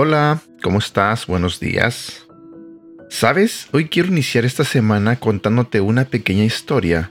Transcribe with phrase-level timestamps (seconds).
[0.00, 1.26] Hola, ¿cómo estás?
[1.26, 2.28] Buenos días.
[3.10, 3.66] ¿Sabes?
[3.72, 7.10] Hoy quiero iniciar esta semana contándote una pequeña historia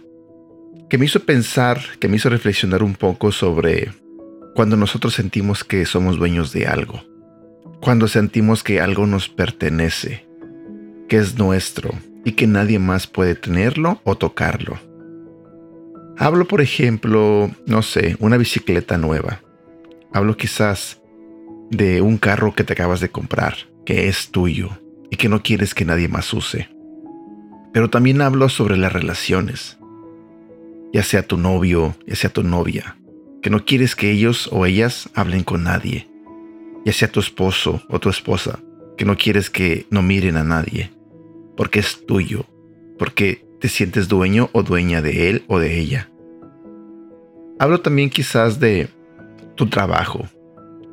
[0.89, 3.91] que me hizo pensar, que me hizo reflexionar un poco sobre
[4.55, 7.03] cuando nosotros sentimos que somos dueños de algo,
[7.81, 10.25] cuando sentimos que algo nos pertenece,
[11.09, 11.91] que es nuestro
[12.23, 14.79] y que nadie más puede tenerlo o tocarlo.
[16.17, 19.41] Hablo, por ejemplo, no sé, una bicicleta nueva.
[20.13, 21.01] Hablo quizás
[21.69, 24.69] de un carro que te acabas de comprar, que es tuyo
[25.09, 26.69] y que no quieres que nadie más use.
[27.73, 29.77] Pero también hablo sobre las relaciones,
[30.93, 32.97] ya sea tu novio, ya sea tu novia,
[33.41, 36.09] que no quieres que ellos o ellas hablen con nadie,
[36.85, 38.59] ya sea tu esposo o tu esposa,
[38.97, 40.91] que no quieres que no miren a nadie,
[41.55, 42.45] porque es tuyo,
[42.97, 46.09] porque te sientes dueño o dueña de él o de ella.
[47.59, 48.87] Hablo también quizás de
[49.55, 50.27] tu trabajo,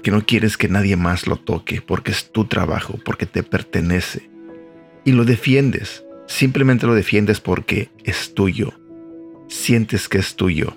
[0.05, 4.31] que no quieres que nadie más lo toque porque es tu trabajo, porque te pertenece.
[5.05, 8.75] Y lo defiendes, simplemente lo defiendes porque es tuyo.
[9.49, 10.77] Sientes que es tuyo.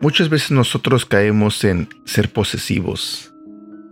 [0.00, 3.32] Muchas veces nosotros caemos en ser posesivos,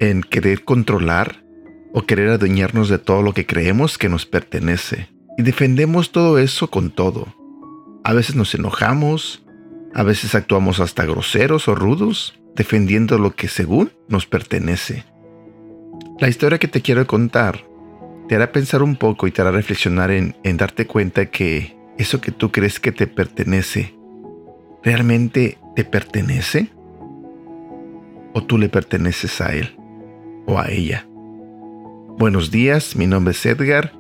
[0.01, 1.45] en querer controlar
[1.93, 5.11] o querer adueñarnos de todo lo que creemos que nos pertenece.
[5.37, 7.35] Y defendemos todo eso con todo.
[8.03, 9.45] A veces nos enojamos,
[9.95, 15.05] a veces actuamos hasta groseros o rudos, defendiendo lo que según nos pertenece.
[16.19, 17.65] La historia que te quiero contar
[18.29, 22.33] te hará pensar un poco y te hará reflexionar en, darte cuenta que eso que
[22.33, 23.95] tú crees que te pertenece,
[24.83, 26.71] ¿realmente te pertenece?
[28.35, 29.77] ¿O tú le perteneces a él
[30.47, 31.07] o a ella?
[32.19, 33.93] Buenos días, mi nombre es Edgar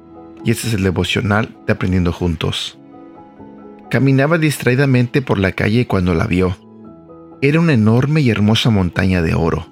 [0.44, 2.76] y este es el devocional de Aprendiendo Juntos.
[3.88, 6.67] Caminaba distraídamente por la calle cuando la vio
[7.40, 9.66] era una enorme y hermosa montaña de oro.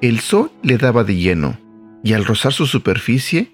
[0.00, 1.58] El sol le daba de lleno,
[2.02, 3.52] y al rozar su superficie,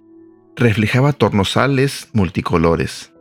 [0.56, 3.12] reflejaba tornosales multicolores,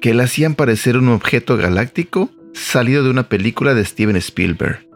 [0.00, 4.88] que le hacían parecer un objeto galáctico salido de una película de Steven Spielberg.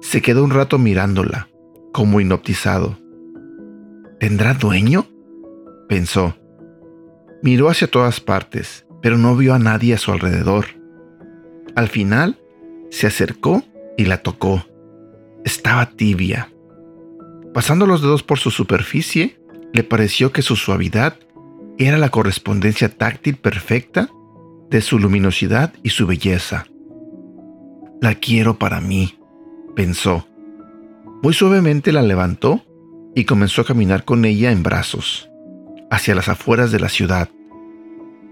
[0.00, 1.48] Se quedó un rato mirándola,
[1.92, 2.98] como hipnotizado.
[4.20, 5.06] ¿Tendrá dueño?
[5.88, 6.36] pensó.
[7.42, 10.66] Miró hacia todas partes, pero no vio a nadie a su alrededor.
[11.74, 12.38] Al final,
[12.90, 13.62] se acercó
[13.96, 14.64] y la tocó.
[15.44, 16.50] Estaba tibia.
[17.54, 19.38] Pasando los dedos por su superficie,
[19.72, 21.18] le pareció que su suavidad
[21.78, 24.10] era la correspondencia táctil perfecta
[24.70, 26.66] de su luminosidad y su belleza.
[28.00, 29.18] La quiero para mí,
[29.74, 30.26] pensó.
[31.22, 32.62] Muy suavemente la levantó
[33.14, 35.30] y comenzó a caminar con ella en brazos,
[35.90, 37.30] hacia las afueras de la ciudad.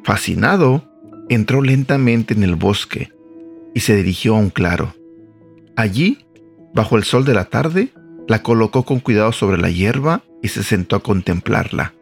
[0.03, 0.84] Fascinado,
[1.31, 3.14] entró lentamente en el bosque
[3.75, 4.95] y se dirigió a un claro.
[5.77, 6.25] Allí,
[6.73, 7.91] bajo el sol de la tarde,
[8.29, 11.93] la colocó con cuidado sobre la hierba y se sentó a contemplarla.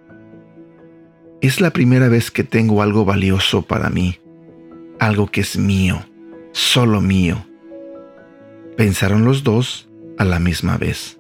[1.41, 4.21] Es la primera vez que tengo algo valioso para mí,
[5.01, 6.05] algo que es mío,
[6.53, 7.45] solo mío.
[8.77, 9.89] Pensaron los dos
[10.19, 11.19] a la misma vez.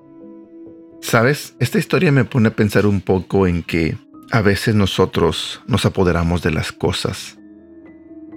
[1.00, 3.96] Sabes, esta historia me pone a pensar un poco en que
[4.30, 7.38] a veces nosotros nos apoderamos de las cosas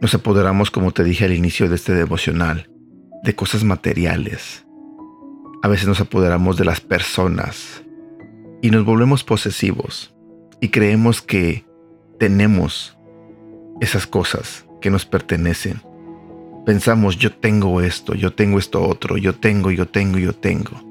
[0.02, 2.70] nos apoderamos, como te dije al inicio de este devocional,
[3.24, 4.66] de cosas materiales.
[5.64, 7.84] A veces nos apoderamos de las personas
[8.62, 10.14] y nos volvemos posesivos
[10.62, 11.66] y creemos que
[12.20, 12.98] tenemos
[13.82, 15.82] esas cosas que nos pertenecen.
[16.66, 20.82] Pensamos, yo tengo esto, yo tengo esto otro, yo tengo, yo tengo, yo tengo.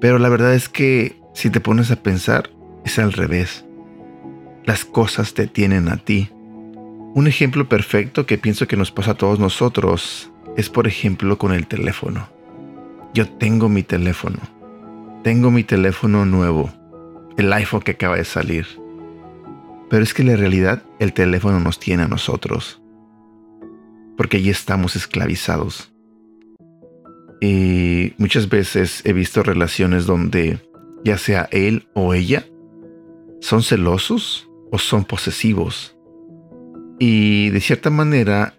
[0.00, 2.50] Pero la verdad es que si te pones a pensar,
[2.84, 3.64] es al revés.
[4.64, 6.30] Las cosas te tienen a ti
[7.16, 11.54] un ejemplo perfecto que pienso que nos pasa a todos nosotros es por ejemplo con
[11.54, 12.28] el teléfono.
[13.14, 14.36] Yo tengo mi teléfono.
[15.24, 16.70] Tengo mi teléfono nuevo.
[17.38, 18.66] El iPhone que acaba de salir.
[19.88, 22.82] Pero es que la realidad el teléfono nos tiene a nosotros.
[24.18, 25.90] Porque allí estamos esclavizados.
[27.40, 30.58] Y muchas veces he visto relaciones donde
[31.02, 32.44] ya sea él o ella
[33.40, 35.95] son celosos o son posesivos
[36.98, 38.54] y de cierta manera,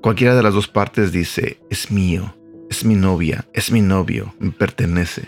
[0.00, 2.34] cualquiera de las dos partes dice, es mío,
[2.70, 5.22] es mi novia, es mi novio, me pertenece.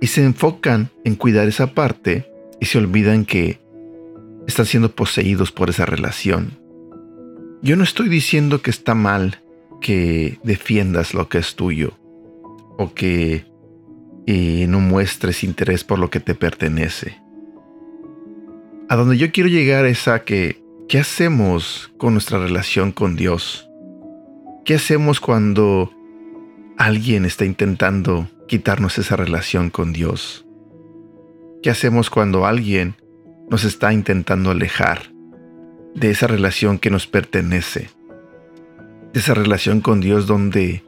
[0.00, 2.30] Y se enfocan en cuidar esa parte
[2.60, 3.60] y se olvidan que
[4.46, 6.58] están siendo poseídos por esa relación.
[7.62, 9.40] Yo no estoy diciendo que está mal
[9.80, 11.98] que defiendas lo que es tuyo
[12.78, 13.46] o que
[14.26, 17.20] eh, no muestres interés por lo que te pertenece.
[18.88, 20.59] A donde yo quiero llegar es a que
[20.90, 23.70] ¿Qué hacemos con nuestra relación con Dios?
[24.64, 25.88] ¿Qué hacemos cuando
[26.78, 30.44] alguien está intentando quitarnos esa relación con Dios?
[31.62, 32.96] ¿Qué hacemos cuando alguien
[33.48, 35.12] nos está intentando alejar
[35.94, 37.88] de esa relación que nos pertenece?
[39.12, 40.82] De esa relación con Dios donde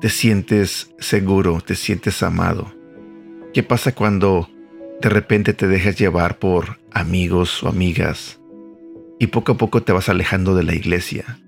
[0.00, 2.74] te sientes seguro, te sientes amado.
[3.54, 4.50] ¿Qué pasa cuando
[5.00, 8.39] de repente te dejas llevar por amigos o amigas
[9.20, 11.38] y poco a poco te vas alejando de la iglesia?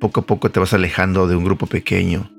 [0.00, 2.30] Poco a poco te vas alejando de un grupo pequeño.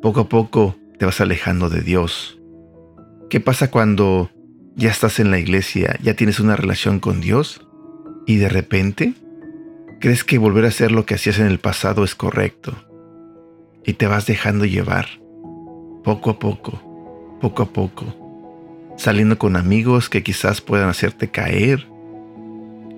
[0.00, 2.40] Poco a poco te vas alejando de Dios.
[3.28, 4.30] ¿Qué pasa cuando
[4.76, 7.66] ya estás en la iglesia, ya tienes una relación con Dios
[8.26, 9.12] y de repente
[10.00, 12.74] crees que volver a hacer lo que hacías en el pasado es correcto?
[13.84, 15.06] y te vas dejando llevar,
[16.04, 21.88] poco a poco, poco a poco, saliendo con amigos que quizás puedan hacerte caer.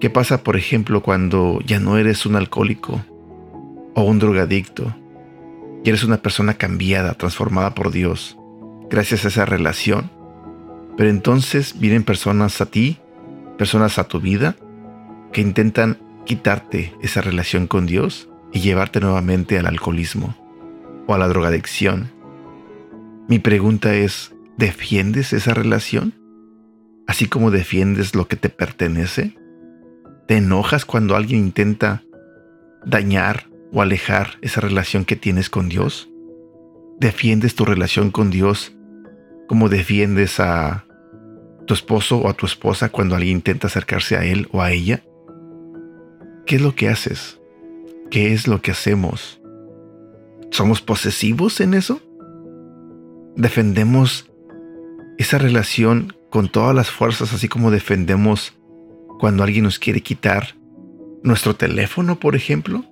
[0.04, 3.02] ¿Qué pasa, por ejemplo, cuando ya no eres un alcohólico
[3.94, 4.94] o un drogadicto
[5.82, 8.36] y eres una persona cambiada, transformada por Dios,
[8.90, 10.10] gracias a esa relación?
[10.98, 12.98] Pero entonces vienen personas a ti,
[13.56, 14.56] personas a tu vida,
[15.32, 15.96] que intentan
[16.26, 20.36] quitarte esa relación con Dios y llevarte nuevamente al alcoholismo
[21.06, 22.10] o a la drogadicción.
[23.26, 26.12] Mi pregunta es, ¿defiendes esa relación?
[27.06, 29.38] Así como defiendes lo que te pertenece.
[30.26, 32.02] ¿Te enojas cuando alguien intenta
[32.86, 36.08] dañar o alejar esa relación que tienes con Dios?
[36.98, 38.72] ¿Defiendes tu relación con Dios
[39.48, 40.86] como defiendes a
[41.66, 45.02] tu esposo o a tu esposa cuando alguien intenta acercarse a él o a ella?
[46.46, 47.38] ¿Qué es lo que haces?
[48.10, 49.40] ¿Qué es lo que hacemos?
[50.50, 52.00] ¿Somos posesivos en eso?
[53.36, 54.30] ¿Defendemos
[55.18, 58.54] esa relación con todas las fuerzas, así como defendemos
[59.24, 60.54] cuando alguien nos quiere quitar
[61.22, 62.84] nuestro teléfono, por ejemplo?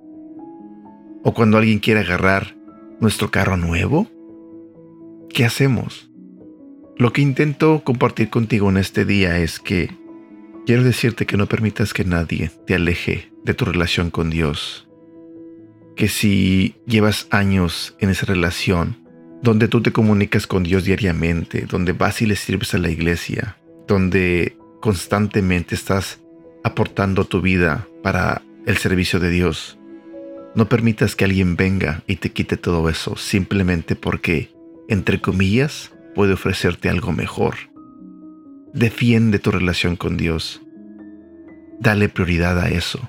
[1.22, 2.56] ¿O cuando alguien quiere agarrar
[3.00, 4.08] nuestro carro nuevo?
[5.28, 6.10] ¿Qué hacemos?
[6.96, 9.94] Lo que intento compartir contigo en este día es que
[10.64, 14.88] quiero decirte que no permitas que nadie te aleje de tu relación con Dios
[15.96, 19.06] que si llevas años en esa relación,
[19.42, 23.58] donde tú te comunicas con Dios diariamente, donde vas y le sirves a la iglesia,
[23.86, 26.21] donde constantemente estás
[26.64, 29.78] aportando tu vida para el servicio de Dios,
[30.54, 34.54] no permitas que alguien venga y te quite todo eso simplemente porque,
[34.88, 37.54] entre comillas, puede ofrecerte algo mejor.
[38.74, 40.62] Defiende tu relación con Dios.
[41.80, 43.00] Dale prioridad a eso.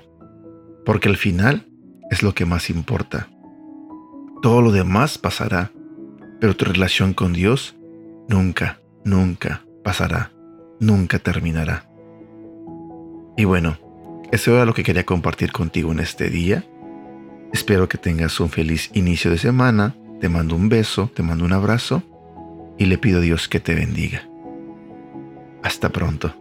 [0.86, 1.66] Porque al final
[2.10, 3.28] es lo que más importa.
[4.42, 5.70] Todo lo demás pasará,
[6.40, 7.76] pero tu relación con Dios
[8.28, 10.32] nunca, nunca pasará,
[10.80, 11.86] nunca terminará.
[13.36, 13.78] Y bueno,
[14.32, 16.64] eso era lo que quería compartir contigo en este día.
[17.52, 19.94] Espero que tengas un feliz inicio de semana.
[20.20, 22.02] Te mando un beso, te mando un abrazo
[22.78, 24.28] y le pido a Dios que te bendiga.
[25.62, 26.34] Hasta pronto.